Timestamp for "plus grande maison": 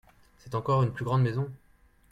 0.93-1.47